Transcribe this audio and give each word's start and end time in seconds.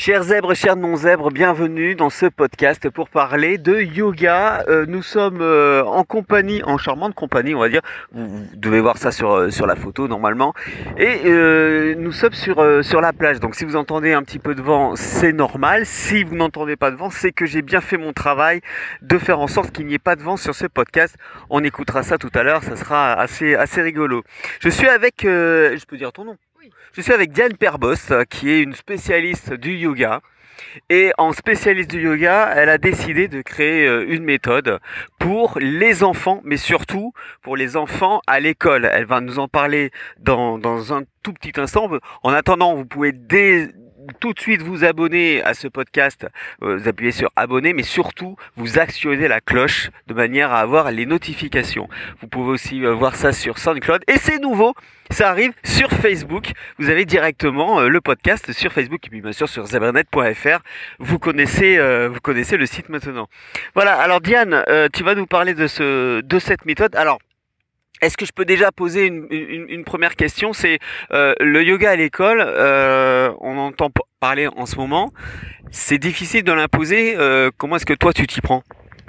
Chers 0.00 0.22
zèbres, 0.22 0.54
chers 0.54 0.76
non-zèbres, 0.76 1.32
bienvenue 1.32 1.96
dans 1.96 2.08
ce 2.08 2.26
podcast 2.26 2.88
pour 2.88 3.08
parler 3.08 3.58
de 3.58 3.80
yoga. 3.80 4.64
Euh, 4.68 4.86
nous 4.86 5.02
sommes 5.02 5.40
euh, 5.40 5.82
en 5.82 6.04
compagnie, 6.04 6.62
en 6.62 6.78
charmante 6.78 7.16
compagnie, 7.16 7.52
on 7.52 7.58
va 7.58 7.68
dire. 7.68 7.80
Vous, 8.12 8.46
devez 8.54 8.80
voir 8.80 8.96
ça 8.96 9.10
sur, 9.10 9.32
euh, 9.32 9.50
sur 9.50 9.66
la 9.66 9.74
photo 9.74 10.06
normalement. 10.06 10.54
Et 10.98 11.94
nous 11.96 12.12
sommes 12.12 12.32
sur, 12.32 12.64
sur 12.84 13.00
la 13.00 13.12
plage. 13.12 13.40
Donc 13.40 13.56
si 13.56 13.64
vous 13.64 13.74
entendez 13.74 14.12
un 14.12 14.22
petit 14.22 14.38
peu 14.38 14.54
de 14.54 14.62
vent, 14.62 14.94
c'est 14.94 15.32
normal. 15.32 15.84
Si 15.84 16.22
vous 16.22 16.36
n'entendez 16.36 16.76
pas 16.76 16.92
de 16.92 16.96
vent, 16.96 17.10
c'est 17.10 17.32
que 17.32 17.44
j'ai 17.44 17.62
bien 17.62 17.80
fait 17.80 17.96
mon 17.96 18.12
travail 18.12 18.60
de 19.02 19.18
faire 19.18 19.40
en 19.40 19.48
sorte 19.48 19.72
qu'il 19.72 19.86
n'y 19.86 19.94
ait 19.94 19.98
pas 19.98 20.14
de 20.14 20.22
vent 20.22 20.36
sur 20.36 20.54
ce 20.54 20.68
podcast. 20.68 21.16
On 21.50 21.64
écoutera 21.64 22.04
ça 22.04 22.18
tout 22.18 22.30
à 22.34 22.44
l'heure, 22.44 22.62
ça 22.62 22.76
sera 22.76 23.14
assez, 23.14 23.56
assez 23.56 23.82
rigolo. 23.82 24.22
Je 24.60 24.68
suis 24.68 24.86
avec, 24.86 25.22
je 25.24 25.84
peux 25.86 25.96
dire 25.96 26.12
ton 26.12 26.24
nom 26.24 26.36
je 26.92 27.00
suis 27.00 27.12
avec 27.12 27.32
Diane 27.32 27.56
Perbos, 27.56 28.24
qui 28.28 28.50
est 28.50 28.62
une 28.62 28.74
spécialiste 28.74 29.52
du 29.52 29.74
yoga. 29.74 30.20
Et 30.90 31.12
en 31.18 31.32
spécialiste 31.32 31.90
du 31.90 32.02
yoga, 32.02 32.52
elle 32.54 32.68
a 32.68 32.78
décidé 32.78 33.28
de 33.28 33.42
créer 33.42 33.86
euh, 33.86 34.04
une 34.08 34.24
méthode 34.24 34.80
pour 35.18 35.58
les 35.60 36.02
enfants, 36.02 36.40
mais 36.44 36.56
surtout 36.56 37.12
pour 37.42 37.56
les 37.56 37.76
enfants 37.76 38.20
à 38.26 38.40
l'école. 38.40 38.88
Elle 38.92 39.04
va 39.04 39.20
nous 39.20 39.38
en 39.38 39.48
parler 39.48 39.90
dans, 40.18 40.58
dans 40.58 40.92
un 40.92 41.02
tout 41.22 41.32
petit 41.32 41.58
instant. 41.60 41.90
En 42.22 42.32
attendant, 42.32 42.74
vous 42.74 42.86
pouvez 42.86 43.12
dès, 43.12 43.68
tout 44.20 44.32
de 44.32 44.40
suite 44.40 44.62
vous 44.62 44.84
abonner 44.84 45.42
à 45.42 45.54
ce 45.54 45.68
podcast, 45.68 46.26
euh, 46.62 46.76
vous 46.76 46.88
appuyez 46.88 47.12
sur 47.12 47.30
abonner, 47.36 47.72
mais 47.72 47.82
surtout 47.82 48.36
vous 48.56 48.78
actionnez 48.78 49.28
la 49.28 49.40
cloche 49.40 49.90
de 50.06 50.14
manière 50.14 50.52
à 50.52 50.60
avoir 50.60 50.90
les 50.90 51.06
notifications. 51.06 51.88
Vous 52.20 52.28
pouvez 52.28 52.50
aussi 52.50 52.84
euh, 52.84 52.92
voir 52.92 53.16
ça 53.16 53.32
sur 53.32 53.58
SoundCloud 53.58 54.02
et 54.08 54.18
c'est 54.18 54.38
nouveau, 54.38 54.74
ça 55.10 55.30
arrive 55.30 55.52
sur 55.64 55.90
Facebook. 55.90 56.52
Vous 56.78 56.90
avez 56.90 57.04
directement 57.04 57.80
euh, 57.80 57.88
le 57.88 58.00
podcast 58.00 58.52
sur 58.52 58.72
Facebook 58.72 59.06
et 59.06 59.10
puis 59.10 59.20
bien 59.20 59.32
sûr 59.32 59.48
sur 59.48 59.66
zebranet.fr. 59.66 60.60
Vous 60.98 61.18
connaissez, 61.18 61.76
le 61.76 62.66
site 62.66 62.88
maintenant. 62.88 63.28
Voilà. 63.74 63.94
Alors 63.94 64.20
Diane, 64.20 64.64
tu 64.92 65.04
vas 65.04 65.14
nous 65.14 65.26
parler 65.26 65.54
de 65.54 66.20
de 66.20 66.38
cette 66.38 66.64
méthode. 66.64 66.94
Alors. 66.96 67.18
Est-ce 68.00 68.16
que 68.16 68.26
je 68.26 68.32
peux 68.32 68.44
déjà 68.44 68.70
poser 68.70 69.06
une, 69.06 69.84
première 69.84 70.16
question? 70.16 70.52
C'est 70.52 70.78
euh, 71.12 71.34
le 71.40 71.62
yoga 71.62 71.90
à 71.90 71.96
l'école, 71.96 72.40
euh, 72.40 73.32
on 73.40 73.58
entend 73.58 73.90
parler 74.20 74.48
en 74.48 74.66
ce 74.66 74.76
moment. 74.76 75.12
C'est 75.70 75.98
difficile 75.98 76.44
de 76.44 76.52
l'imposer. 76.52 77.16
euh, 77.16 77.50
comment 77.56 77.76
est-ce 77.76 77.86
que 77.86 77.94
toi 77.94 78.12
tu 78.12 78.26
t'y 78.26 78.40
prends? 78.40 78.62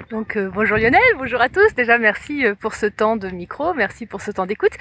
Donc 0.10 0.38
euh, 0.38 0.50
bonjour 0.54 0.78
Lionel, 0.78 1.00
bonjour 1.18 1.42
à 1.42 1.50
tous. 1.50 1.74
Déjà 1.76 1.98
merci 1.98 2.46
euh, 2.46 2.56
pour 2.56 2.74
ce 2.74 2.86
temps 2.86 3.16
de 3.16 3.28
micro, 3.30 3.74
merci 3.74 4.06
pour 4.06 4.22
ce 4.22 4.32
temps 4.32 4.46
d'écoute. 4.46 4.72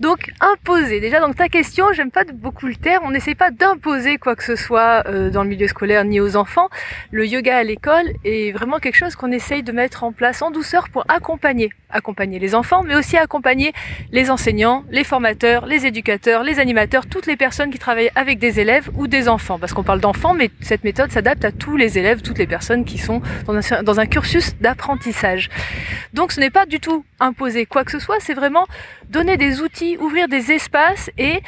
Donc 0.00 0.30
imposer. 0.40 1.00
Déjà 1.00 1.20
donc 1.20 1.36
ta 1.36 1.48
question, 1.48 1.86
j'aime 1.92 2.10
pas 2.10 2.24
beaucoup 2.24 2.66
le 2.66 2.74
terme. 2.74 3.04
On 3.06 3.10
n'essaie 3.10 3.34
pas 3.34 3.50
d'imposer 3.50 4.18
quoi 4.18 4.36
que 4.36 4.44
ce 4.44 4.56
soit 4.56 5.04
euh, 5.06 5.30
dans 5.30 5.42
le 5.42 5.48
milieu 5.48 5.68
scolaire 5.68 6.04
ni 6.04 6.20
aux 6.20 6.36
enfants. 6.36 6.68
Le 7.10 7.26
yoga 7.26 7.56
à 7.56 7.62
l'école 7.62 8.12
est 8.24 8.52
vraiment 8.52 8.78
quelque 8.78 8.96
chose 8.96 9.16
qu'on 9.16 9.32
essaye 9.32 9.62
de 9.62 9.72
mettre 9.72 10.04
en 10.04 10.12
place 10.12 10.42
en 10.42 10.50
douceur 10.50 10.88
pour 10.88 11.04
accompagner, 11.08 11.70
accompagner 11.90 12.38
les 12.38 12.54
enfants, 12.54 12.82
mais 12.82 12.94
aussi 12.94 13.16
accompagner 13.16 13.72
les 14.12 14.30
enseignants, 14.30 14.84
les 14.90 15.04
formateurs, 15.04 15.66
les 15.66 15.86
éducateurs, 15.86 16.42
les 16.42 16.58
animateurs, 16.58 17.06
toutes 17.06 17.26
les 17.26 17.36
personnes 17.36 17.70
qui 17.70 17.78
travaillent 17.78 18.12
avec 18.14 18.38
des 18.38 18.60
élèves 18.60 18.90
ou 18.96 19.06
des 19.06 19.28
enfants. 19.28 19.58
Parce 19.58 19.72
qu'on 19.72 19.84
parle 19.84 20.00
d'enfants, 20.00 20.34
mais 20.34 20.50
cette 20.60 20.84
méthode 20.84 21.10
s'adapte 21.10 21.44
à 21.44 21.52
tous 21.52 21.76
les 21.76 21.98
élèves, 21.98 22.20
toutes 22.22 22.38
les 22.38 22.46
personnes 22.46 22.84
qui 22.84 22.98
sont 22.98 23.22
dans 23.46 23.56
un, 23.56 23.82
dans 23.82 24.00
un 24.00 24.06
cursus 24.06 24.54
d'apprentissage. 24.64 25.50
Donc 26.14 26.32
ce 26.32 26.40
n'est 26.40 26.50
pas 26.50 26.64
du 26.64 26.80
tout 26.80 27.04
imposer 27.20 27.66
quoi 27.66 27.84
que 27.84 27.92
ce 27.92 27.98
soit, 27.98 28.16
c'est 28.18 28.34
vraiment 28.34 28.66
donner 29.10 29.36
des 29.36 29.60
outils, 29.60 29.98
ouvrir 29.98 30.26
des 30.26 30.52
espaces 30.52 31.10
et 31.18 31.42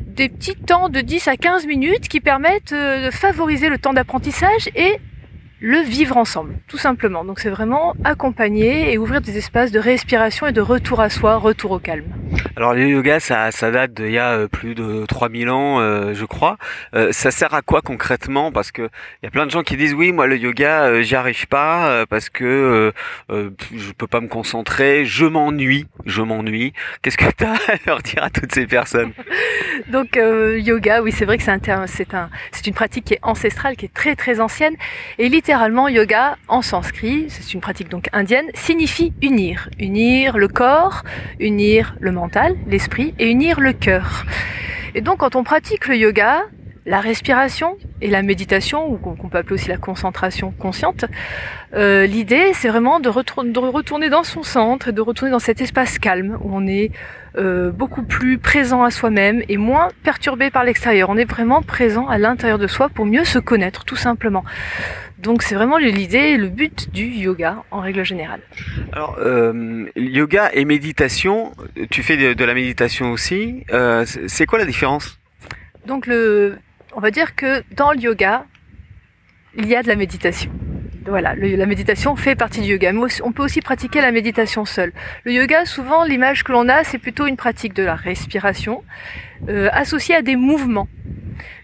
des 0.00 0.28
petits 0.28 0.56
temps 0.56 0.88
de 0.88 1.00
10 1.00 1.28
à 1.28 1.36
15 1.36 1.66
minutes 1.66 2.08
qui 2.08 2.20
permettent 2.20 2.72
euh, 2.72 3.06
de 3.06 3.10
favoriser 3.10 3.68
le 3.68 3.78
temps 3.78 3.92
d'apprentissage 3.92 4.68
et 4.74 4.98
le 5.60 5.78
vivre 5.78 6.16
ensemble, 6.16 6.54
tout 6.68 6.76
simplement. 6.76 7.24
Donc 7.24 7.40
c'est 7.40 7.50
vraiment 7.50 7.94
accompagner 8.04 8.92
et 8.92 8.98
ouvrir 8.98 9.20
des 9.20 9.38
espaces 9.38 9.72
de 9.72 9.78
respiration 9.78 10.46
et 10.46 10.52
de 10.52 10.60
retour 10.60 11.00
à 11.00 11.08
soi, 11.08 11.36
retour 11.36 11.70
au 11.70 11.78
calme. 11.78 12.04
Alors 12.56 12.74
le 12.74 12.86
yoga, 12.88 13.20
ça, 13.20 13.50
ça 13.52 13.70
date 13.70 13.94
d'il 13.94 14.10
y 14.10 14.18
a 14.18 14.32
euh, 14.32 14.48
plus 14.48 14.74
de 14.74 15.06
3000 15.06 15.48
ans, 15.50 15.80
euh, 15.80 16.12
je 16.14 16.24
crois. 16.24 16.58
Euh, 16.94 17.10
ça 17.12 17.30
sert 17.30 17.54
à 17.54 17.62
quoi 17.62 17.80
concrètement? 17.80 18.52
Parce 18.52 18.70
que 18.70 18.82
il 18.82 19.24
y 19.24 19.26
a 19.26 19.30
plein 19.30 19.46
de 19.46 19.50
gens 19.50 19.62
qui 19.62 19.76
disent 19.76 19.94
oui, 19.94 20.12
moi 20.12 20.26
le 20.26 20.36
yoga, 20.36 20.84
euh, 20.84 21.02
j'y 21.02 21.14
arrive 21.14 21.46
pas 21.46 22.04
parce 22.08 22.28
que 22.28 22.92
je 23.30 23.92
peux 23.92 24.06
pas 24.06 24.20
me 24.20 24.28
concentrer, 24.28 25.04
je 25.04 25.24
m'ennuie, 25.24 25.86
je 26.04 26.22
m'ennuie. 26.22 26.72
Qu'est-ce 27.02 27.18
que 27.18 27.24
tu 27.36 27.44
as 27.44 27.52
à 27.52 27.76
leur 27.86 28.00
dire 28.02 28.22
à 28.22 28.30
toutes 28.30 28.52
ces 28.52 28.66
personnes? 28.66 29.12
Donc 29.88 30.16
yoga, 30.16 31.02
oui, 31.02 31.12
c'est 31.12 31.24
vrai 31.24 31.38
que 31.38 31.42
c'est 31.42 31.70
un 31.70 31.86
c'est 31.86 32.14
un, 32.14 32.30
c'est 32.52 32.66
une 32.66 32.74
pratique 32.74 33.06
qui 33.06 33.14
est 33.14 33.20
ancestrale, 33.22 33.76
qui 33.76 33.86
est 33.86 33.94
très 33.94 34.16
très 34.16 34.40
ancienne. 34.40 34.74
Et 35.18 35.28
littéralement, 35.46 35.86
yoga 35.86 36.38
en 36.48 36.60
sanskrit, 36.60 37.26
c'est 37.28 37.54
une 37.54 37.60
pratique 37.60 37.88
donc 37.88 38.08
indienne, 38.12 38.46
signifie 38.54 39.12
unir, 39.22 39.68
unir 39.78 40.38
le 40.38 40.48
corps, 40.48 41.04
unir 41.38 41.94
le 42.00 42.10
mental, 42.10 42.56
l'esprit, 42.66 43.14
et 43.20 43.30
unir 43.30 43.60
le 43.60 43.72
cœur. 43.72 44.24
Et 44.96 45.02
donc, 45.02 45.18
quand 45.18 45.36
on 45.36 45.44
pratique 45.44 45.86
le 45.86 45.94
yoga, 45.94 46.42
la 46.84 47.00
respiration 47.00 47.76
et 48.00 48.10
la 48.10 48.22
méditation, 48.22 48.90
ou 48.90 48.96
qu'on 48.96 49.28
peut 49.28 49.38
appeler 49.38 49.54
aussi 49.54 49.68
la 49.68 49.76
concentration 49.76 50.50
consciente, 50.50 51.04
euh, 51.74 52.06
l'idée 52.06 52.52
c'est 52.52 52.68
vraiment 52.68 52.98
de 52.98 53.08
retourner 53.08 54.08
dans 54.08 54.24
son 54.24 54.42
centre, 54.42 54.88
et 54.88 54.92
de 54.92 55.00
retourner 55.00 55.30
dans 55.30 55.38
cet 55.38 55.60
espace 55.60 56.00
calme 56.00 56.38
où 56.42 56.50
on 56.52 56.66
est 56.66 56.90
euh, 57.38 57.70
beaucoup 57.70 58.02
plus 58.02 58.38
présent 58.38 58.82
à 58.82 58.90
soi-même 58.90 59.42
et 59.48 59.58
moins 59.58 59.90
perturbé 60.02 60.50
par 60.50 60.64
l'extérieur. 60.64 61.08
On 61.08 61.16
est 61.16 61.30
vraiment 61.30 61.62
présent 61.62 62.08
à 62.08 62.18
l'intérieur 62.18 62.58
de 62.58 62.66
soi 62.66 62.88
pour 62.88 63.06
mieux 63.06 63.24
se 63.24 63.38
connaître, 63.38 63.84
tout 63.84 63.94
simplement. 63.94 64.42
Donc 65.26 65.42
c'est 65.42 65.56
vraiment 65.56 65.76
l'idée 65.76 66.26
et 66.34 66.36
le 66.36 66.48
but 66.48 66.88
du 66.92 67.04
yoga 67.06 67.64
en 67.72 67.80
règle 67.80 68.04
générale. 68.04 68.40
Alors 68.92 69.16
euh, 69.18 69.84
yoga 69.96 70.50
et 70.54 70.64
méditation, 70.64 71.52
tu 71.90 72.04
fais 72.04 72.16
de, 72.16 72.32
de 72.32 72.44
la 72.44 72.54
méditation 72.54 73.10
aussi. 73.10 73.64
Euh, 73.72 74.04
c'est 74.28 74.46
quoi 74.46 74.58
la 74.60 74.64
différence? 74.64 75.18
Donc 75.84 76.06
le, 76.06 76.58
on 76.94 77.00
va 77.00 77.10
dire 77.10 77.34
que 77.34 77.64
dans 77.74 77.90
le 77.90 77.98
yoga, 77.98 78.44
il 79.58 79.66
y 79.66 79.74
a 79.74 79.82
de 79.82 79.88
la 79.88 79.96
méditation. 79.96 80.50
Voilà, 81.08 81.34
le- 81.34 81.56
la 81.56 81.66
méditation 81.66 82.14
fait 82.14 82.36
partie 82.36 82.60
du 82.60 82.70
yoga. 82.74 82.92
Mais 82.92 83.00
on 83.24 83.32
peut 83.32 83.42
aussi 83.42 83.60
pratiquer 83.60 84.00
la 84.00 84.12
méditation 84.12 84.64
seule. 84.64 84.92
Le 85.24 85.32
yoga, 85.32 85.64
souvent, 85.64 86.04
l'image 86.04 86.44
que 86.44 86.52
l'on 86.52 86.68
a, 86.68 86.84
c'est 86.84 86.98
plutôt 86.98 87.26
une 87.26 87.36
pratique 87.36 87.74
de 87.74 87.82
la 87.82 87.96
respiration 87.96 88.84
euh, 89.48 89.68
associée 89.72 90.14
à 90.14 90.22
des 90.22 90.36
mouvements. 90.36 90.88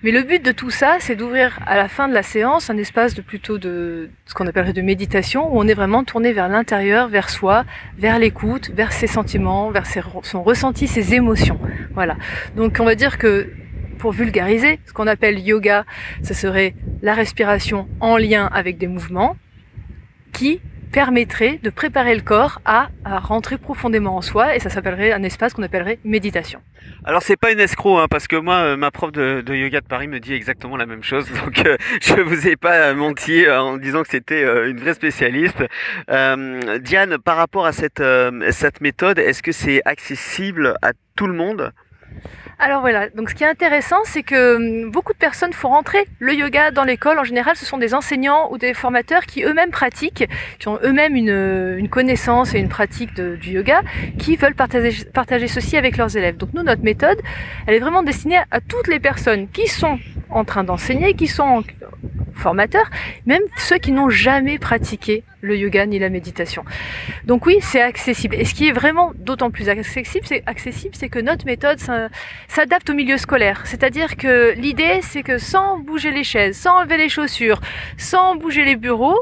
Mais 0.03 0.11
le 0.11 0.23
but 0.23 0.45
de 0.45 0.53
tout 0.53 0.71
ça, 0.71 0.97
c'est 0.99 1.17
d'ouvrir 1.17 1.59
à 1.67 1.77
la 1.77 1.89
fin 1.89 2.09
de 2.09 2.15
la 2.15 2.23
séance 2.23 2.71
un 2.71 2.77
espace 2.77 3.15
de 3.15 3.23
plutôt 3.23 3.59
de 3.59 4.11
ce 4.27 4.35
qu'on 4.35 4.47
appellerait 4.47 4.73
de 4.73 4.83
méditation, 4.83 5.55
où 5.55 5.61
on 5.61 5.67
est 5.69 5.75
vraiment 5.75 6.05
tourné 6.05 6.33
vers 6.33 6.49
l'intérieur, 6.49 7.09
vers 7.09 7.31
soi, 7.31 7.65
vers 7.99 8.19
l'écoute, 8.19 8.71
vers 8.75 8.93
ses 8.93 9.07
sentiments, 9.07 9.71
vers 9.71 9.87
ses, 9.87 10.03
son 10.23 10.43
ressenti, 10.43 10.87
ses 10.87 11.15
émotions. 11.15 11.59
Voilà. 11.95 12.17
Donc 12.57 12.79
on 12.81 12.85
va 12.85 12.95
dire 12.95 13.19
que 13.19 13.53
pour 13.99 14.13
vulgariser, 14.13 14.81
ce 14.87 14.93
qu'on 14.93 15.07
appelle 15.07 15.39
yoga, 15.39 15.85
ce 16.25 16.35
serait 16.35 16.75
la 17.03 17.15
respiration 17.15 17.89
en 18.01 18.17
lien 18.17 18.47
avec 18.53 18.77
des 18.79 18.89
mouvements 18.89 19.37
qui 20.33 20.61
permettraient 20.93 21.59
de 21.63 21.71
préparer 21.71 22.15
le 22.15 22.21
corps 22.21 22.61
à, 22.65 22.89
rentrer 23.05 23.57
profondément 23.57 24.17
en 24.17 24.23
soi 24.23 24.55
et 24.55 24.61
ça 24.61 24.71
s'appellerait 24.71 25.13
un 25.13 25.23
espace 25.23 25.55
qu'on 25.55 25.63
appellerait 25.63 25.99
méditation. 26.05 26.61
Alors 27.05 27.23
c'est 27.23 27.37
pas 27.37 27.51
une 27.51 27.61
escroc 27.61 27.99
hein, 27.99 28.07
parce 28.09 28.29
que 28.29 28.37
moi 28.37 28.57
euh, 28.57 28.77
ma 28.77 28.91
prof 28.91 29.11
de, 29.11 29.43
yoga 29.55 29.81
de 29.81 29.87
Paris 29.87 30.07
me 30.07 30.21
dit 30.21 30.35
exactement 30.35 30.77
la 30.77 30.87
même 30.87 31.03
chose 31.03 31.27
donc 31.45 31.65
euh, 31.65 31.77
je 32.03 32.21
vous 32.21 32.47
ai 32.47 32.57
pas 32.57 32.75
euh, 32.75 32.95
menti 32.95 33.45
euh, 33.45 33.61
en 33.61 33.77
disant 33.79 34.03
que 34.03 34.09
c'était 34.09 34.43
une 34.69 34.79
vraie 34.79 34.95
spécialiste. 34.95 35.65
Diane 36.09 37.19
par 37.19 37.37
rapport 37.37 37.67
à 37.67 37.73
cette 37.73 38.81
méthode 38.81 39.19
est-ce 39.19 39.43
que 39.43 39.53
c'est 39.53 39.81
accessible 39.85 40.77
à 40.83 40.93
tout 41.17 41.27
le 41.27 41.35
monde? 41.35 41.73
Alors 42.59 42.81
voilà, 42.81 43.09
donc 43.11 43.31
ce 43.31 43.35
qui 43.35 43.45
est 43.45 43.49
intéressant, 43.49 43.97
c'est 44.05 44.23
que 44.23 44.57
hum, 44.57 44.91
beaucoup 44.91 45.13
de 45.13 45.19
personnes 45.19 45.53
font 45.53 45.69
rentrer 45.69 46.07
le 46.19 46.35
yoga 46.35 46.71
dans 46.71 46.85
l'école. 46.85 47.19
En 47.19 47.25
général, 47.25 47.57
ce 47.57 47.67
sont 47.67 47.79
des 47.79 47.95
enseignants 47.95 48.53
ou 48.53 48.59
des 48.59 48.75
formateurs 48.75 49.27
qui 49.27 49.43
eux-mêmes 49.43 49.71
pratiquent, 49.71 50.29
qui 50.59 50.69
ont 50.69 50.79
eux-mêmes 50.85 51.17
une, 51.17 51.77
une 51.79 51.89
connaissance 51.89 52.55
et 52.55 52.59
une 52.59 52.69
pratique 52.69 53.15
du 53.21 53.51
yoga, 53.51 53.83
qui 54.19 54.37
veulent 54.37 54.55
partager, 54.55 55.49
ceci 55.49 55.77
avec 55.77 55.97
leurs 55.97 56.17
élèves. 56.17 56.37
Donc 56.37 56.51
nous, 56.55 56.63
notre 56.63 56.83
méthode, 56.83 57.21
elle 57.67 57.75
est 57.75 57.81
vraiment 57.81 58.03
destinée 58.03 58.39
à, 58.51 58.61
toutes 58.61 58.89
les 58.89 59.01
personnes 59.01 59.49
qui 59.49 59.67
sont 59.67 59.99
en 60.31 60.45
train 60.45 60.65
d'enseigner, 60.65 61.15
qui 61.15 61.27
sont 61.27 61.65
formateurs, 62.35 62.91
même 63.27 63.43
ceux 63.57 63.79
qui 63.79 63.93
n'ont 63.93 64.11
jamais 64.11 64.59
pratiqué 64.59 65.25
le 65.43 65.57
yoga 65.57 65.85
ni 65.87 65.99
la 65.99 66.09
méditation. 66.09 66.65
Donc 67.25 67.47
oui, 67.47 67.59
c'est 67.61 67.83
accessible. 67.83 68.37
Et 68.37 68.45
ce 68.45 68.55
qui 68.55 68.69
est 68.69 68.73
vraiment 68.73 69.13
d'autant 69.17 69.51
plus 69.51 69.69
accessible, 69.69 70.27
c'est 70.27 70.43
accessible, 70.47 70.95
c'est 70.95 71.09
que 71.09 71.19
notre 71.19 71.45
méthode 71.45 71.79
s'adapte 72.49 72.89
au 72.89 72.95
milieu 72.95 73.19
scolaire. 73.19 73.61
C'est-à-dire 73.67 74.17
que 74.17 74.55
l'idée, 74.57 75.01
c'est 75.03 75.23
que 75.23 75.39
sans 75.39 75.79
bouger 75.79 76.13
les 76.13 76.25
chaises, 76.25 76.57
sans 76.57 76.79
enlever 76.79 76.97
les 76.97 77.09
chaussures, 77.09 77.61
sans 77.99 78.37
bouger 78.37 78.65
les 78.65 78.77
bureaux, 78.77 79.21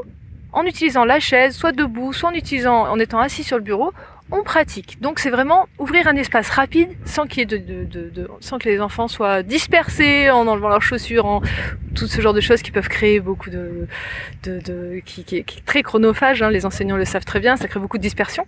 en 0.53 0.63
utilisant 0.63 1.05
la 1.05 1.19
chaise, 1.19 1.55
soit 1.55 1.71
debout, 1.71 2.13
soit 2.13 2.29
en 2.29 2.33
utilisant, 2.33 2.89
en 2.89 2.99
étant 2.99 3.19
assis 3.19 3.43
sur 3.43 3.57
le 3.57 3.63
bureau, 3.63 3.93
on 4.31 4.43
pratique. 4.43 5.01
Donc 5.01 5.19
c'est 5.19 5.29
vraiment 5.29 5.67
ouvrir 5.77 6.07
un 6.07 6.15
espace 6.15 6.49
rapide 6.49 6.89
sans 7.05 7.27
qu'il 7.27 7.47
de, 7.47 7.57
de, 7.57 7.83
de, 7.85 8.29
sans 8.39 8.57
que 8.57 8.69
les 8.69 8.79
enfants 8.79 9.07
soient 9.07 9.43
dispersés 9.43 10.29
en 10.29 10.47
enlevant 10.47 10.69
leurs 10.69 10.81
chaussures, 10.81 11.25
en 11.25 11.41
tout 11.95 12.07
ce 12.07 12.21
genre 12.21 12.33
de 12.33 12.41
choses 12.41 12.61
qui 12.61 12.71
peuvent 12.71 12.87
créer 12.87 13.19
beaucoup 13.19 13.49
de, 13.49 13.87
qui, 15.05 15.37
est 15.37 15.65
très 15.65 15.83
chronophage. 15.83 16.41
Hein, 16.41 16.49
les 16.49 16.65
enseignants 16.65 16.97
le 16.97 17.05
savent 17.05 17.25
très 17.25 17.39
bien, 17.39 17.57
ça 17.57 17.67
crée 17.67 17.79
beaucoup 17.79 17.97
de 17.97 18.03
dispersion. 18.03 18.45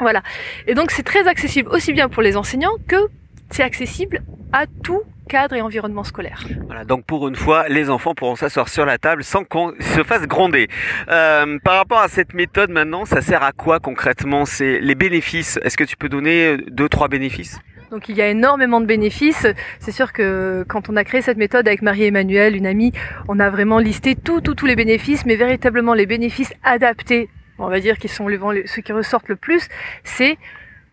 Voilà. 0.00 0.22
Et 0.66 0.74
donc 0.74 0.90
c'est 0.90 1.02
très 1.02 1.26
accessible 1.26 1.70
aussi 1.70 1.92
bien 1.92 2.08
pour 2.08 2.22
les 2.22 2.36
enseignants 2.36 2.76
que 2.86 3.08
c'est 3.54 3.62
accessible 3.62 4.20
à 4.52 4.66
tout 4.82 5.02
cadre 5.28 5.54
et 5.54 5.60
environnement 5.60 6.02
scolaire. 6.02 6.42
Voilà, 6.66 6.84
donc 6.84 7.04
pour 7.04 7.28
une 7.28 7.36
fois, 7.36 7.68
les 7.68 7.88
enfants 7.88 8.12
pourront 8.12 8.34
s'asseoir 8.34 8.68
sur 8.68 8.84
la 8.84 8.98
table 8.98 9.22
sans 9.22 9.44
qu'on 9.44 9.72
se 9.78 10.02
fasse 10.02 10.26
gronder. 10.26 10.66
Euh, 11.08 11.58
par 11.62 11.76
rapport 11.76 12.00
à 12.00 12.08
cette 12.08 12.34
méthode 12.34 12.70
maintenant, 12.70 13.04
ça 13.04 13.20
sert 13.20 13.44
à 13.44 13.52
quoi 13.52 13.78
concrètement? 13.78 14.44
C'est 14.44 14.80
les 14.80 14.96
bénéfices. 14.96 15.60
Est-ce 15.62 15.76
que 15.76 15.84
tu 15.84 15.96
peux 15.96 16.08
donner 16.08 16.56
deux, 16.68 16.88
trois 16.88 17.06
bénéfices? 17.06 17.60
Donc 17.92 18.08
il 18.08 18.16
y 18.16 18.22
a 18.22 18.28
énormément 18.28 18.80
de 18.80 18.86
bénéfices. 18.86 19.46
C'est 19.78 19.92
sûr 19.92 20.12
que 20.12 20.64
quand 20.66 20.88
on 20.88 20.96
a 20.96 21.04
créé 21.04 21.22
cette 21.22 21.38
méthode 21.38 21.68
avec 21.68 21.80
Marie-Emmanuelle, 21.80 22.56
une 22.56 22.66
amie, 22.66 22.92
on 23.28 23.38
a 23.38 23.50
vraiment 23.50 23.78
listé 23.78 24.16
tout, 24.16 24.40
tout, 24.40 24.56
tous 24.56 24.66
les 24.66 24.74
bénéfices, 24.74 25.24
mais 25.26 25.36
véritablement 25.36 25.94
les 25.94 26.06
bénéfices 26.06 26.52
adaptés, 26.64 27.28
on 27.58 27.68
va 27.68 27.78
dire 27.78 27.98
qui 27.98 28.08
sont 28.08 28.26
les, 28.26 28.66
ceux 28.66 28.82
qui 28.82 28.92
ressortent 28.92 29.28
le 29.28 29.36
plus, 29.36 29.68
c'est 30.02 30.38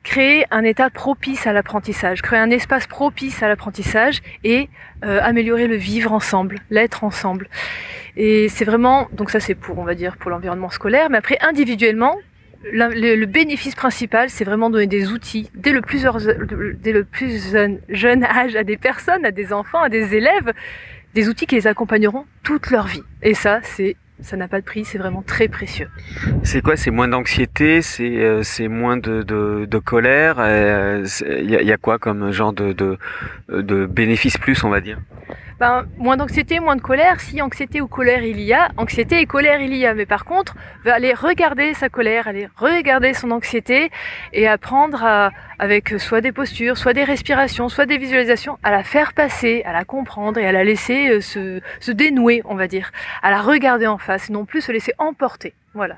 créer 0.04 0.46
un 0.52 0.64
état 0.64 0.90
propice 0.90 1.46
à 1.48 1.54
l'apprentissage, 1.54 2.22
créer 2.22 2.40
un 2.40 2.50
espace 2.50 2.88
propice 2.88 3.44
à 3.44 3.48
l'apprentissage 3.48 4.22
et 4.44 4.70
euh, 5.04 5.20
améliorer 5.22 5.68
le 5.68 5.76
vivre 5.76 6.12
ensemble, 6.12 6.60
l'être 6.70 7.04
ensemble. 7.04 7.48
Et 8.18 8.50
c'est 8.50 8.66
vraiment, 8.66 9.08
donc 9.14 9.30
ça 9.30 9.40
c'est 9.40 9.56
pour, 9.56 9.78
on 9.80 9.84
va 9.84 9.96
dire, 9.96 10.18
pour 10.18 10.32
l'environnement 10.32 10.70
scolaire, 10.70 11.10
mais 11.10 11.18
après 11.18 11.38
individuellement, 11.42 12.16
le, 12.64 13.26
bénéfice 13.26 13.76
principal, 13.76 14.30
c'est 14.30 14.44
vraiment 14.44 14.70
donner 14.70 14.88
des 14.88 15.12
outils 15.12 15.50
dès 15.56 15.72
le 15.72 15.82
plus, 15.82 16.06
dès 16.80 16.92
le 16.92 17.04
plus 17.04 17.52
jeune, 17.52 17.80
jeune 17.90 18.24
âge 18.24 18.56
à 18.56 18.64
des 18.64 18.78
personnes, 18.78 19.26
à 19.26 19.32
des 19.32 19.52
enfants, 19.52 19.82
à 19.82 19.90
des 19.90 20.16
élèves, 20.16 20.54
des 21.14 21.28
outils 21.28 21.48
qui 21.48 21.56
les 21.56 21.68
accompagneront 21.68 22.26
toute 22.44 22.70
leur 22.70 22.88
vie. 22.88 23.04
Et 23.24 23.34
ça, 23.34 23.60
c'est 23.64 23.96
ça 24.22 24.38
n'a 24.38 24.48
pas 24.48 24.60
de 24.60 24.66
prix, 24.66 24.86
c'est 24.86 24.98
vraiment 24.98 25.22
très 25.22 25.48
précieux. 25.48 25.90
C'est 26.44 26.62
quoi? 26.62 26.78
C'est 26.78 26.92
moins 26.92 27.08
d'anxiété, 27.08 27.82
c'est 27.82 28.24
euh, 28.24 28.44
c'est 28.44 28.68
moins 28.68 28.98
de, 28.98 29.24
de, 29.24 29.66
de 29.66 29.78
colère? 29.80 30.36
Il 30.38 30.42
euh, 30.42 31.06
y, 31.44 31.56
a, 31.56 31.62
y, 31.62 31.72
a 31.72 31.78
quoi 31.78 32.00
comme 32.00 32.32
genre 32.32 32.54
de, 32.54 32.74
de, 32.74 32.98
de 33.50 33.86
bénéfice 33.86 34.38
plus, 34.38 34.64
on 34.64 34.70
va 34.70 34.82
dire? 34.82 35.00
Ben, 35.62 35.86
moins 36.00 36.18
d'anxiété, 36.18 36.60
moins 36.60 36.76
de 36.76 36.82
colère. 36.82 37.20
Si 37.20 37.40
anxiété 37.40 37.82
ou 37.82 37.88
colère 37.88 38.24
il 38.24 38.42
y 38.42 38.52
a, 38.52 38.72
anxiété 38.78 39.20
et 39.20 39.28
colère 39.28 39.62
il 39.62 39.76
y 39.76 39.86
a. 39.86 39.94
Mais 39.94 40.08
par 40.08 40.26
contre, 40.26 40.56
va 40.84 40.96
aller 40.96 41.14
regarder 41.14 41.76
sa 41.76 41.88
colère, 41.88 42.28
aller 42.28 42.50
regarder 42.56 43.14
son 43.14 43.30
anxiété 43.30 43.92
et 44.34 44.48
apprendre 44.48 45.04
à, 45.06 45.30
avec 45.60 45.90
soit 46.00 46.22
des 46.22 46.32
postures, 46.32 46.80
soit 46.80 46.94
des 46.94 47.04
respirations, 47.04 47.70
soit 47.70 47.86
des 47.86 48.00
visualisations, 48.00 48.58
à 48.64 48.72
la 48.72 48.84
faire 48.84 49.14
passer, 49.14 49.62
à 49.64 49.72
la 49.72 49.86
comprendre 49.86 50.40
et 50.40 50.48
à 50.48 50.52
la 50.52 50.64
laisser 50.64 51.10
euh, 51.10 51.22
se, 51.22 51.62
se 51.80 51.92
dénouer, 51.92 52.42
on 52.46 52.56
va 52.56 52.66
dire, 52.66 52.92
à 53.22 53.30
la 53.30 53.40
regarder 53.40 53.86
en 53.86 54.00
face, 54.00 54.32
non 54.32 54.46
plus 54.46 54.62
se 54.62 54.72
laisser 54.72 54.94
emporter. 54.98 55.54
Voilà. 55.76 55.98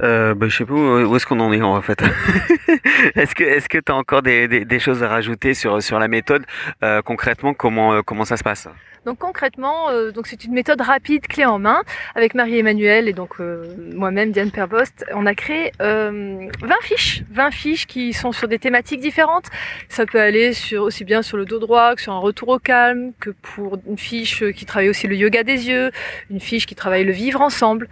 Euh, 0.00 0.34
bah, 0.34 0.48
je 0.48 0.56
sais 0.56 0.64
pas 0.64 0.74
où, 0.74 1.16
est-ce 1.16 1.26
qu'on 1.26 1.40
en 1.40 1.52
est 1.52 1.62
en 1.62 1.80
fait. 1.80 2.02
est-ce 3.14 3.34
que 3.34 3.44
est-ce 3.44 3.68
que 3.68 3.78
tu 3.78 3.92
as 3.92 3.94
encore 3.94 4.22
des, 4.22 4.78
choses 4.78 5.02
à 5.02 5.08
rajouter 5.08 5.54
sur 5.54 5.82
sur 5.82 5.98
la 5.98 6.08
méthode? 6.08 6.44
Euh, 6.82 7.02
concrètement 7.02 7.54
comment 7.54 7.94
euh, 7.94 8.02
comment 8.02 8.24
ça 8.24 8.36
se 8.36 8.42
passe? 8.42 8.68
Donc 9.06 9.18
concrètement, 9.18 9.90
euh, 9.90 10.12
donc 10.12 10.26
c'est 10.26 10.44
une 10.44 10.54
méthode 10.54 10.80
rapide, 10.80 11.26
clé 11.26 11.44
en 11.44 11.58
main, 11.58 11.82
avec 12.14 12.34
Marie-Emmanuelle 12.34 13.06
et 13.06 13.12
donc 13.12 13.38
moi-même 13.38 14.32
Diane 14.32 14.50
Perbost. 14.50 15.04
On 15.14 15.26
a 15.26 15.34
créé 15.34 15.72
20 15.78 16.48
fiches, 16.80 17.22
20 17.30 17.50
fiches 17.50 17.86
qui 17.86 18.14
sont 18.14 18.32
sur 18.32 18.48
des 18.48 18.58
thématiques 18.58 19.00
différentes. 19.00 19.46
Ça 19.88 20.06
peut 20.06 20.20
aller 20.20 20.54
sur 20.54 20.84
aussi 20.84 21.04
bien 21.04 21.22
sur 21.22 21.36
le 21.36 21.44
dos 21.44 21.58
droit 21.58 21.94
que 21.94 22.00
sur 22.00 22.14
un 22.14 22.18
retour 22.18 22.48
au 22.48 22.58
calme, 22.58 23.12
que 23.20 23.30
pour 23.30 23.78
une 23.86 23.98
fiche 23.98 24.42
qui 24.52 24.64
travaille 24.64 24.88
aussi 24.88 25.06
le 25.06 25.16
yoga 25.16 25.44
des 25.44 25.68
yeux, 25.68 25.90
une 26.30 26.40
fiche 26.40 26.66
qui 26.66 26.74
travaille 26.74 27.04
le 27.04 27.12
vivre 27.12 27.42
ensemble. 27.42 27.88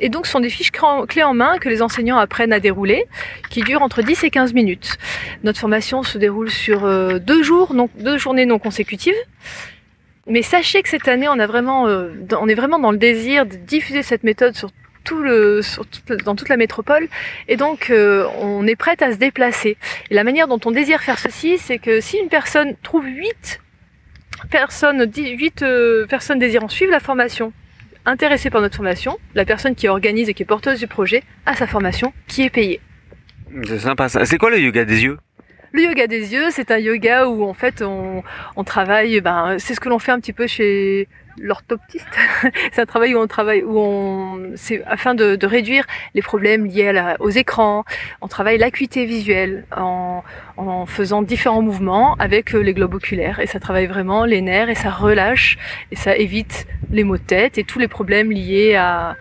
Et 0.00 0.08
donc, 0.08 0.26
ce 0.26 0.32
sont 0.32 0.40
des 0.40 0.50
fiches 0.50 0.72
clés 0.72 1.22
en 1.22 1.34
main 1.34 1.58
que 1.58 1.68
les 1.68 1.82
enseignants 1.82 2.18
apprennent 2.18 2.52
à 2.52 2.60
dérouler, 2.60 3.06
qui 3.50 3.62
durent 3.62 3.82
entre 3.82 4.02
10 4.02 4.24
et 4.24 4.30
15 4.30 4.52
minutes. 4.52 4.96
Notre 5.44 5.58
formation 5.58 6.02
se 6.02 6.18
déroule 6.18 6.50
sur 6.50 6.84
euh, 6.84 7.18
deux 7.18 7.42
jours, 7.42 7.74
donc 7.74 7.90
deux 7.96 8.18
journées 8.18 8.46
non 8.46 8.58
consécutives. 8.58 9.14
Mais 10.26 10.42
sachez 10.42 10.82
que 10.82 10.88
cette 10.88 11.06
année, 11.06 11.28
on, 11.28 11.38
a 11.38 11.46
vraiment, 11.46 11.86
euh, 11.86 12.12
on 12.40 12.48
est 12.48 12.54
vraiment 12.54 12.78
dans 12.78 12.90
le 12.90 12.98
désir 12.98 13.46
de 13.46 13.56
diffuser 13.56 14.02
cette 14.02 14.24
méthode 14.24 14.56
sur 14.56 14.70
tout 15.04 15.18
le, 15.18 15.60
dans 16.24 16.34
toute 16.34 16.48
la 16.48 16.56
métropole. 16.56 17.08
Et 17.46 17.56
donc, 17.56 17.90
euh, 17.90 18.26
on 18.40 18.66
est 18.66 18.76
prête 18.76 19.02
à 19.02 19.12
se 19.12 19.18
déplacer. 19.18 19.76
Et 20.10 20.14
la 20.14 20.24
manière 20.24 20.48
dont 20.48 20.60
on 20.64 20.70
désire 20.70 21.02
faire 21.02 21.18
ceci, 21.18 21.58
c'est 21.58 21.78
que 21.78 22.00
si 22.00 22.16
une 22.16 22.28
personne 22.28 22.74
trouve 22.82 23.04
8 23.04 23.60
personnes, 24.50 25.06
8 25.14 25.64
personnes 26.08 26.38
désirant 26.38 26.68
suivre 26.68 26.90
la 26.90 27.00
formation 27.00 27.52
intéressé 28.06 28.50
par 28.50 28.60
notre 28.60 28.76
formation, 28.76 29.18
la 29.34 29.44
personne 29.44 29.74
qui 29.74 29.88
organise 29.88 30.28
et 30.28 30.34
qui 30.34 30.42
est 30.42 30.46
porteuse 30.46 30.78
du 30.78 30.86
projet 30.86 31.22
a 31.46 31.54
sa 31.54 31.66
formation 31.66 32.12
qui 32.26 32.42
est 32.42 32.50
payée. 32.50 32.80
C'est 33.66 33.78
sympa 33.78 34.08
ça. 34.08 34.24
C'est 34.24 34.38
quoi 34.38 34.50
le 34.50 34.58
yoga 34.58 34.84
des 34.84 35.04
yeux? 35.04 35.18
Le 35.72 35.82
yoga 35.82 36.06
des 36.06 36.32
yeux, 36.32 36.50
c'est 36.50 36.70
un 36.70 36.78
yoga 36.78 37.26
où 37.26 37.44
en 37.44 37.54
fait 37.54 37.82
on, 37.82 38.22
on 38.56 38.64
travaille, 38.64 39.20
ben, 39.20 39.56
c'est 39.58 39.74
ce 39.74 39.80
que 39.80 39.88
l'on 39.88 39.98
fait 39.98 40.12
un 40.12 40.20
petit 40.20 40.32
peu 40.32 40.46
chez 40.46 41.08
l'orthoptiste. 41.38 42.06
c'est 42.72 42.82
un 42.82 42.86
travail 42.86 43.14
où 43.14 43.18
on 43.18 43.26
travaille, 43.26 43.62
où 43.62 43.78
on, 43.78 44.52
c'est 44.56 44.82
afin 44.84 45.14
de, 45.14 45.36
de, 45.36 45.46
réduire 45.46 45.84
les 46.14 46.22
problèmes 46.22 46.66
liés 46.66 46.88
à 46.96 47.16
aux 47.20 47.30
écrans. 47.30 47.84
On 48.20 48.28
travaille 48.28 48.58
l'acuité 48.58 49.04
visuelle 49.04 49.64
en, 49.76 50.22
en 50.56 50.86
faisant 50.86 51.22
différents 51.22 51.62
mouvements 51.62 52.14
avec 52.18 52.54
euh, 52.54 52.60
les 52.60 52.74
globes 52.74 52.94
oculaires 52.94 53.40
et 53.40 53.46
ça 53.46 53.60
travaille 53.60 53.86
vraiment 53.86 54.24
les 54.24 54.40
nerfs 54.40 54.68
et 54.68 54.74
ça 54.74 54.90
relâche 54.90 55.58
et 55.90 55.96
ça 55.96 56.16
évite 56.16 56.66
les 56.90 57.04
maux 57.04 57.16
de 57.16 57.22
tête 57.22 57.58
et 57.58 57.64
tous 57.64 57.78
les 57.78 57.88
problèmes 57.88 58.30
liés 58.30 58.74
à, 58.74 59.16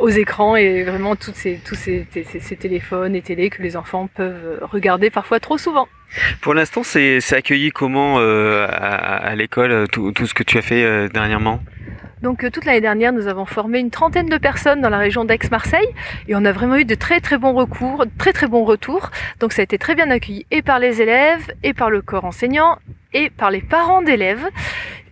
aux 0.00 0.08
écrans 0.08 0.56
et 0.56 0.84
vraiment 0.84 1.16
tous 1.16 1.32
ces, 1.34 1.60
tous 1.64 1.74
ces, 1.74 2.06
ces, 2.12 2.56
téléphones 2.56 3.14
et 3.14 3.22
télé 3.22 3.50
que 3.50 3.62
les 3.62 3.76
enfants 3.76 4.08
peuvent 4.14 4.60
regarder 4.62 5.10
parfois 5.10 5.40
trop 5.40 5.58
souvent. 5.58 5.88
Pour 6.40 6.54
l'instant, 6.54 6.82
c'est 6.82 7.20
accueilli 7.32 7.70
comment 7.70 8.16
euh, 8.18 8.66
à, 8.70 9.34
l'école, 9.34 9.88
tout, 9.88 10.12
tout, 10.12 10.26
ce 10.26 10.34
que 10.34 10.42
tu 10.42 10.58
as 10.58 10.62
fait 10.62 10.84
euh, 10.84 11.08
dernièrement? 11.08 11.60
Donc 12.22 12.44
euh, 12.44 12.50
toute 12.50 12.64
l'année 12.64 12.80
dernière, 12.80 13.12
nous 13.12 13.28
avons 13.28 13.44
formé 13.44 13.78
une 13.78 13.90
trentaine 13.90 14.28
de 14.28 14.38
personnes 14.38 14.80
dans 14.80 14.88
la 14.88 14.98
région 14.98 15.24
d'Aix-Marseille 15.24 15.88
et 16.28 16.34
on 16.34 16.44
a 16.44 16.52
vraiment 16.52 16.76
eu 16.76 16.84
de 16.84 16.94
très 16.94 17.20
très 17.20 17.36
bons 17.36 17.52
recours, 17.52 18.04
très 18.18 18.32
très 18.32 18.46
bons 18.46 18.64
retours. 18.64 19.10
Donc 19.40 19.52
ça 19.52 19.62
a 19.62 19.64
été 19.64 19.76
très 19.78 19.94
bien 19.94 20.10
accueilli 20.10 20.46
et 20.50 20.62
par 20.62 20.78
les 20.78 21.02
élèves 21.02 21.52
et 21.62 21.74
par 21.74 21.90
le 21.90 22.00
corps 22.00 22.24
enseignant 22.24 22.78
et 23.12 23.30
par 23.30 23.50
les 23.50 23.60
parents 23.60 24.02
d'élèves 24.02 24.44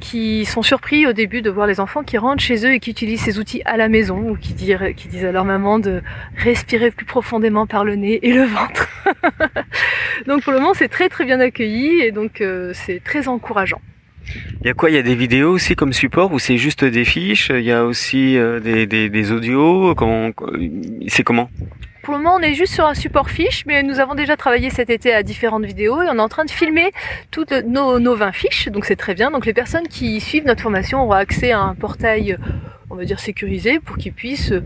qui 0.00 0.44
sont 0.44 0.62
surpris 0.62 1.06
au 1.06 1.12
début 1.12 1.42
de 1.42 1.50
voir 1.50 1.66
les 1.66 1.80
enfants 1.80 2.02
qui 2.02 2.18
rentrent 2.18 2.42
chez 2.42 2.66
eux 2.66 2.74
et 2.74 2.80
qui 2.80 2.90
utilisent 2.90 3.22
ces 3.22 3.38
outils 3.38 3.62
à 3.64 3.76
la 3.76 3.88
maison 3.88 4.30
ou 4.30 4.36
qui, 4.36 4.52
disent, 4.52 5.24
à 5.24 5.32
leur 5.32 5.44
maman 5.44 5.78
de 5.78 6.02
respirer 6.36 6.90
plus 6.90 7.06
profondément 7.06 7.66
par 7.66 7.84
le 7.84 7.96
nez 7.96 8.18
et 8.22 8.32
le 8.32 8.44
ventre. 8.44 8.88
donc 10.26 10.42
pour 10.42 10.52
le 10.52 10.60
moment 10.60 10.74
c'est 10.74 10.88
très 10.88 11.08
très 11.08 11.24
bien 11.24 11.40
accueilli 11.40 12.00
et 12.00 12.12
donc 12.12 12.40
euh, 12.40 12.72
c'est 12.74 13.02
très 13.02 13.28
encourageant. 13.28 13.80
Il 14.62 14.66
y 14.66 14.70
a 14.70 14.74
quoi? 14.74 14.90
Il 14.90 14.96
y 14.96 14.98
a 14.98 15.02
des 15.02 15.14
vidéos 15.14 15.52
aussi 15.52 15.76
comme 15.76 15.92
support 15.92 16.32
ou 16.32 16.38
c'est 16.38 16.56
juste 16.56 16.84
des 16.84 17.04
fiches? 17.04 17.50
Il 17.50 17.64
y 17.64 17.72
a 17.72 17.84
aussi 17.84 18.38
euh, 18.38 18.58
des, 18.60 18.86
des, 18.86 19.32
audios? 19.32 19.94
C'est 21.08 21.22
comment? 21.22 21.50
Pour 22.04 22.14
le 22.14 22.20
moment, 22.20 22.36
on 22.36 22.40
est 22.40 22.52
juste 22.52 22.74
sur 22.74 22.86
un 22.86 22.94
support 22.94 23.30
fiche, 23.30 23.64
mais 23.66 23.82
nous 23.82 23.98
avons 23.98 24.14
déjà 24.14 24.36
travaillé 24.36 24.68
cet 24.68 24.90
été 24.90 25.14
à 25.14 25.22
différentes 25.22 25.64
vidéos 25.64 26.02
et 26.02 26.06
on 26.10 26.16
est 26.16 26.20
en 26.20 26.28
train 26.28 26.44
de 26.44 26.50
filmer 26.50 26.92
toutes 27.30 27.52
nos, 27.52 27.98
nos 27.98 28.14
20 28.14 28.32
fiches, 28.32 28.68
donc 28.68 28.84
c'est 28.84 28.96
très 28.96 29.14
bien. 29.14 29.30
Donc 29.30 29.46
les 29.46 29.54
personnes 29.54 29.88
qui 29.88 30.20
suivent 30.20 30.44
notre 30.44 30.62
formation 30.62 31.02
auront 31.02 31.12
accès 31.12 31.52
à 31.52 31.60
un 31.60 31.74
portail, 31.74 32.36
on 32.90 32.94
va 32.94 33.06
dire 33.06 33.20
sécurisé, 33.20 33.80
pour 33.80 33.96
qu'ils 33.96 34.12
puissent 34.12 34.52
euh, 34.52 34.62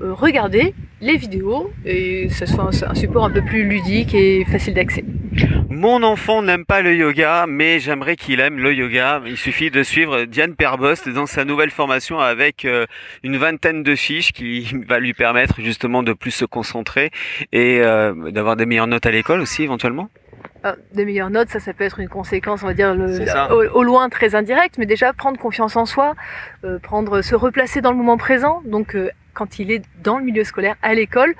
regarder 0.00 0.74
les 1.00 1.16
vidéos 1.16 1.70
et 1.84 2.28
ce 2.30 2.46
soit 2.46 2.70
un 2.86 2.94
support 2.94 3.24
un 3.24 3.30
peu 3.30 3.42
plus 3.42 3.64
ludique 3.64 4.14
et 4.14 4.44
facile 4.44 4.74
d'accès. 4.74 5.04
Mon 5.68 6.02
enfant 6.02 6.42
n'aime 6.42 6.64
pas 6.64 6.80
le 6.80 6.94
yoga, 6.94 7.44
mais 7.46 7.80
j'aimerais 7.80 8.16
qu'il 8.16 8.40
aime 8.40 8.58
le 8.58 8.72
yoga. 8.72 9.20
Il 9.26 9.36
suffit 9.36 9.70
de 9.70 9.82
suivre 9.82 10.24
Diane 10.24 10.54
Perbost 10.54 11.08
dans 11.10 11.26
sa 11.26 11.44
nouvelle 11.44 11.70
formation 11.70 12.18
avec 12.18 12.64
euh, 12.64 12.86
une 13.22 13.36
vingtaine 13.36 13.82
de 13.82 13.94
fiches 13.94 14.32
qui 14.32 14.66
va 14.88 14.98
lui 14.98 15.12
permettre 15.12 15.60
justement 15.60 16.02
de 16.02 16.14
plus 16.14 16.30
se 16.30 16.46
concentrer 16.46 17.10
et 17.52 17.80
euh, 17.82 18.30
d'avoir 18.30 18.56
des 18.56 18.64
meilleures 18.64 18.86
notes 18.86 19.04
à 19.04 19.10
l'école 19.10 19.40
aussi 19.40 19.62
éventuellement. 19.62 20.08
Ah, 20.64 20.76
des 20.94 21.04
meilleures 21.04 21.30
notes, 21.30 21.50
ça, 21.50 21.60
ça 21.60 21.74
peut 21.74 21.84
être 21.84 22.00
une 22.00 22.08
conséquence, 22.08 22.62
on 22.62 22.66
va 22.66 22.74
dire, 22.74 22.96
au, 23.50 23.82
loin 23.82 24.08
très 24.08 24.34
indirecte, 24.34 24.78
mais 24.78 24.86
déjà 24.86 25.12
prendre 25.12 25.38
confiance 25.38 25.76
en 25.76 25.84
soi, 25.84 26.14
euh, 26.64 26.78
prendre, 26.78 27.20
se 27.20 27.34
replacer 27.34 27.82
dans 27.82 27.90
le 27.90 27.96
moment 27.98 28.16
présent. 28.16 28.62
Donc, 28.64 28.96
quand 29.36 29.58
il 29.58 29.70
est 29.70 29.82
dans 30.02 30.18
le 30.18 30.24
milieu 30.24 30.44
scolaire, 30.44 30.76
à 30.82 30.94
l'école, 30.94 31.34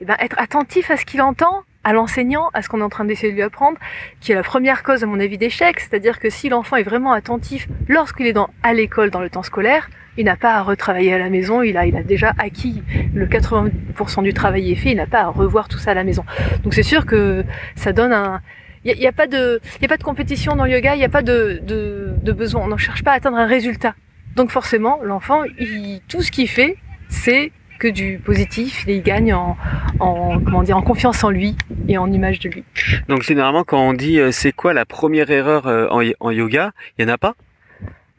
eh 0.00 0.04
ben, 0.04 0.16
être 0.18 0.36
attentif 0.38 0.90
à 0.90 0.96
ce 0.96 1.04
qu'il 1.04 1.22
entend, 1.22 1.62
à 1.84 1.92
l'enseignant, 1.92 2.48
à 2.54 2.62
ce 2.62 2.68
qu'on 2.68 2.80
est 2.80 2.84
en 2.84 2.88
train 2.88 3.04
d'essayer 3.04 3.30
de 3.30 3.36
lui 3.36 3.42
apprendre, 3.42 3.78
qui 4.20 4.32
est 4.32 4.34
la 4.34 4.42
première 4.42 4.82
cause, 4.82 5.04
à 5.04 5.06
mon 5.06 5.20
avis, 5.20 5.38
d'échec. 5.38 5.78
C'est-à-dire 5.78 6.18
que 6.18 6.30
si 6.30 6.48
l'enfant 6.48 6.76
est 6.76 6.82
vraiment 6.82 7.12
attentif 7.12 7.68
lorsqu'il 7.88 8.26
est 8.26 8.32
dans, 8.32 8.48
à 8.62 8.72
l'école, 8.72 9.10
dans 9.10 9.20
le 9.20 9.30
temps 9.30 9.42
scolaire, 9.42 9.88
il 10.16 10.24
n'a 10.24 10.36
pas 10.36 10.54
à 10.54 10.62
retravailler 10.62 11.12
à 11.12 11.18
la 11.18 11.28
maison, 11.28 11.62
il 11.62 11.76
a, 11.76 11.86
il 11.86 11.96
a 11.96 12.02
déjà 12.02 12.32
acquis 12.38 12.82
le 13.14 13.26
80% 13.26 14.22
du 14.22 14.32
travail 14.32 14.70
est 14.72 14.76
fait, 14.76 14.92
il 14.92 14.96
n'a 14.96 15.06
pas 15.06 15.22
à 15.22 15.28
revoir 15.28 15.68
tout 15.68 15.78
ça 15.78 15.90
à 15.90 15.94
la 15.94 16.04
maison. 16.04 16.24
Donc 16.62 16.72
c'est 16.74 16.82
sûr 16.82 17.04
que 17.04 17.44
ça 17.76 17.92
donne 17.92 18.12
un... 18.12 18.40
Il 18.84 18.98
n'y 18.98 19.06
a, 19.06 19.12
pas 19.12 19.26
de, 19.26 19.62
y 19.80 19.86
a 19.86 19.88
pas 19.88 19.96
de 19.96 20.02
compétition 20.02 20.56
dans 20.56 20.66
le 20.66 20.72
yoga, 20.72 20.94
il 20.94 20.98
n'y 20.98 21.06
a 21.06 21.08
pas 21.08 21.22
de, 21.22 21.58
de, 21.62 22.12
de 22.22 22.32
besoin, 22.32 22.64
on 22.64 22.68
ne 22.68 22.76
cherche 22.76 23.02
pas 23.02 23.12
à 23.12 23.14
atteindre 23.14 23.38
un 23.38 23.46
résultat. 23.46 23.94
Donc 24.36 24.50
forcément, 24.50 25.00
l'enfant, 25.02 25.42
tout 26.06 26.20
ce 26.20 26.30
qu'il 26.30 26.48
fait, 26.48 26.76
c'est 27.14 27.52
que 27.78 27.88
du 27.88 28.18
positif 28.18 28.86
et 28.86 28.96
il 28.96 29.02
gagne 29.02 29.34
en, 29.34 29.56
en, 30.00 30.38
comment 30.40 30.62
dire, 30.62 30.76
en 30.76 30.82
confiance 30.82 31.24
en 31.24 31.30
lui 31.30 31.56
et 31.88 31.98
en 31.98 32.10
image 32.12 32.38
de 32.38 32.48
lui. 32.48 32.64
Donc 33.08 33.22
généralement 33.22 33.64
quand 33.64 33.80
on 33.80 33.92
dit 33.92 34.18
euh, 34.18 34.30
c'est 34.30 34.52
quoi 34.52 34.72
la 34.72 34.84
première 34.84 35.30
erreur 35.30 35.66
euh, 35.66 35.88
en, 35.90 36.02
en 36.20 36.30
yoga, 36.30 36.72
il 36.98 37.04
n'y 37.04 37.10
en 37.10 37.14
a 37.14 37.18
pas? 37.18 37.34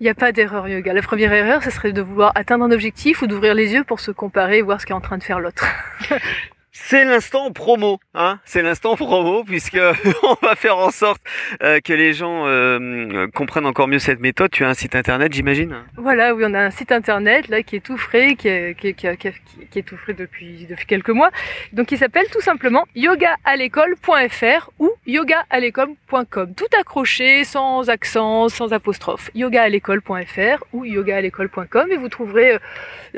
Il 0.01 0.03
n'y 0.03 0.09
a 0.09 0.13
pas 0.13 0.33
d'erreur 0.33 0.67
yoga. 0.67 0.91
La 0.91 1.01
première 1.01 1.31
erreur, 1.31 1.63
ce 1.63 1.71
serait 1.71 1.93
de 1.93 2.01
vouloir 2.01 2.33
atteindre 2.35 2.65
un 2.65 2.71
objectif 2.71 3.21
ou 3.21 3.27
d'ouvrir 3.27 3.53
les 3.53 3.71
yeux 3.73 3.85
pour 3.85 4.01
se 4.01 4.11
comparer 4.11 4.57
et 4.57 4.61
voir 4.61 4.81
ce 4.81 4.85
qu'est 4.85 4.93
en 4.93 4.99
train 4.99 5.17
de 5.17 5.23
faire 5.23 5.39
l'autre. 5.39 5.65
C'est 6.77 7.05
l'instant 7.05 7.51
promo, 7.51 7.99
hein 8.13 8.39
C'est 8.43 8.61
l'instant 8.61 8.97
promo 8.97 9.45
puisque 9.45 9.79
on 10.23 10.35
va 10.45 10.55
faire 10.55 10.77
en 10.77 10.91
sorte 10.91 11.21
euh, 11.63 11.79
que 11.79 11.93
les 11.93 12.13
gens 12.13 12.45
euh, 12.47 13.27
comprennent 13.33 13.65
encore 13.65 13.87
mieux 13.87 13.97
cette 13.97 14.19
méthode. 14.19 14.51
Tu 14.51 14.65
as 14.65 14.69
un 14.69 14.73
site 14.73 14.93
internet, 14.93 15.33
j'imagine? 15.33 15.77
Voilà, 15.95 16.35
oui, 16.35 16.43
on 16.45 16.53
a 16.53 16.59
un 16.59 16.69
site 16.71 16.91
internet 16.91 17.47
là 17.47 17.63
qui 17.63 17.77
est 17.77 17.79
tout 17.79 17.97
frais, 17.97 18.35
qui 18.35 18.49
est, 18.49 19.85
tout 19.85 19.95
frais 19.95 20.13
depuis 20.13 20.67
depuis 20.69 20.85
quelques 20.85 21.09
mois. 21.09 21.31
Donc, 21.71 21.91
il 21.93 21.97
s'appelle 21.97 22.27
tout 22.29 22.41
simplement 22.41 22.85
yogaalecole.fr 22.93 24.69
ou 24.77 24.91
yogaalecole.com, 25.07 26.53
tout 26.55 26.77
accroché, 26.77 27.45
sans 27.45 27.89
accent, 27.89 28.49
sans 28.49 28.73
apostrophe. 28.73 29.31
yogaalecole.fr 29.33 30.63
ou 30.73 30.83
yogaalecole.com 30.83 31.91
et 31.91 31.95
vous 31.95 32.09
trouverez 32.09 32.53
euh, 32.53 32.59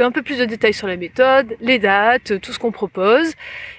un 0.05 0.11
peu 0.11 0.21
plus 0.21 0.37
de 0.37 0.45
détails 0.45 0.75
sur 0.75 0.87
la 0.87 0.95
méthode, 0.95 1.57
les 1.59 1.79
dates, 1.79 2.39
tout 2.39 2.53
ce 2.53 2.59
qu'on 2.59 2.71
propose. 2.71 3.33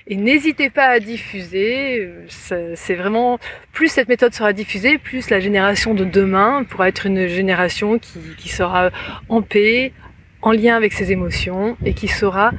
Et 0.07 0.17
n'hésitez 0.17 0.71
pas 0.71 0.87
à 0.87 1.01
diffuser. 1.01 2.09
C'est 2.29 2.95
vraiment 2.95 3.39
plus 3.73 3.89
cette 3.89 4.09
méthode 4.09 4.33
sera 4.33 4.53
diffusée, 4.53 4.99
plus 4.99 5.29
la 5.29 5.41
génération 5.41 5.95
de 5.95 6.05
demain 6.05 6.65
pourra 6.65 6.89
être 6.89 7.07
une 7.07 7.27
génération 7.27 7.99
qui, 7.99 8.49
sera 8.49 8.91
en 9.29 9.43
paix, 9.43 9.93
en 10.41 10.53
lien 10.53 10.77
avec 10.77 10.93
ses 10.95 11.13
émotions 11.13 11.77
et 11.85 11.93
qui 11.93 12.09
saura 12.09 12.53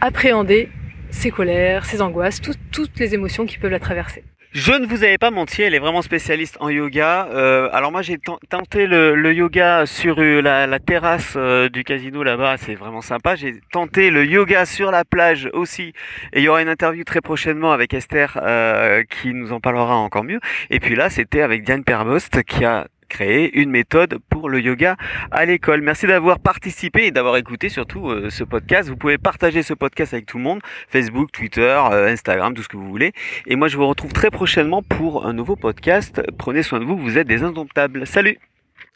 appréhender 0.00 0.70
ses 1.10 1.30
colères, 1.30 1.84
ses 1.84 2.00
angoisses, 2.00 2.40
tout, 2.40 2.54
toutes 2.72 2.98
les 2.98 3.14
émotions 3.14 3.46
qui 3.46 3.58
peuvent 3.58 3.70
la 3.70 3.80
traverser. 3.80 4.24
Je 4.58 4.72
ne 4.72 4.86
vous 4.86 5.04
avais 5.04 5.18
pas 5.18 5.30
menti, 5.30 5.60
elle 5.60 5.74
est 5.74 5.78
vraiment 5.78 6.00
spécialiste 6.00 6.56
en 6.60 6.70
yoga. 6.70 7.28
Euh, 7.30 7.68
alors 7.74 7.92
moi 7.92 8.00
j'ai 8.00 8.16
tenté 8.48 8.86
le, 8.86 9.34
yoga 9.34 9.84
sur 9.84 10.18
euh, 10.18 10.40
la, 10.40 10.78
terrasse 10.78 11.34
euh, 11.36 11.68
du 11.68 11.84
casino 11.84 12.22
là-bas, 12.22 12.56
c'est 12.56 12.74
vraiment 12.74 13.02
sympa. 13.02 13.36
J'ai 13.36 13.60
tenté 13.70 14.08
le 14.08 14.24
yoga 14.24 14.64
sur 14.64 14.90
la 14.90 15.04
plage 15.04 15.50
aussi. 15.52 15.92
Et 16.32 16.40
il 16.40 16.42
y 16.44 16.48
aura 16.48 16.62
une 16.62 16.70
interview 16.70 17.04
très 17.04 17.20
prochainement 17.20 17.70
avec 17.70 17.92
Esther 17.92 18.40
qui 19.10 19.34
nous 19.34 19.52
en 19.52 19.60
parlera 19.60 19.94
encore 19.96 20.24
mieux. 20.24 20.40
Et 20.70 20.80
puis 20.80 20.96
là 20.96 21.10
c'était 21.10 21.42
avec 21.42 21.62
Diane 21.62 21.84
Perbost 21.84 22.42
qui 22.44 22.64
a 22.64 22.86
créer 23.08 23.58
une 23.58 23.70
méthode 23.70 24.18
pour 24.30 24.48
le 24.48 24.60
yoga 24.60 24.96
à 25.30 25.44
l'école. 25.44 25.80
Merci 25.80 26.06
d'avoir 26.06 26.38
participé 26.38 27.06
et 27.06 27.10
d'avoir 27.10 27.36
écouté 27.36 27.68
surtout 27.68 28.10
euh, 28.10 28.30
ce 28.30 28.44
podcast. 28.44 28.88
Vous 28.88 28.96
pouvez 28.96 29.18
partager 29.18 29.62
ce 29.62 29.74
podcast 29.74 30.14
avec 30.14 30.26
tout 30.26 30.38
le 30.38 30.44
monde, 30.44 30.60
Facebook, 30.88 31.32
Twitter, 31.32 31.80
euh, 31.92 32.08
Instagram, 32.08 32.54
tout 32.54 32.62
ce 32.62 32.68
que 32.68 32.76
vous 32.76 32.88
voulez. 32.88 33.12
Et 33.46 33.56
moi 33.56 33.68
je 33.68 33.76
vous 33.76 33.86
retrouve 33.86 34.12
très 34.12 34.30
prochainement 34.30 34.82
pour 34.82 35.26
un 35.26 35.32
nouveau 35.32 35.56
podcast. 35.56 36.22
Prenez 36.38 36.62
soin 36.62 36.80
de 36.80 36.84
vous, 36.84 36.96
vous 36.96 37.18
êtes 37.18 37.26
des 37.26 37.42
indomptables. 37.42 38.06
Salut 38.06 38.38